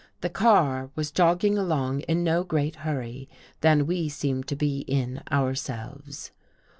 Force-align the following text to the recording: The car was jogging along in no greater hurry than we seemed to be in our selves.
The 0.21 0.31
car 0.31 0.89
was 0.95 1.11
jogging 1.11 1.59
along 1.59 1.99
in 2.09 2.23
no 2.23 2.43
greater 2.43 2.79
hurry 2.79 3.29
than 3.59 3.85
we 3.85 4.09
seemed 4.09 4.47
to 4.47 4.55
be 4.55 4.79
in 4.87 5.21
our 5.29 5.53
selves. 5.53 6.31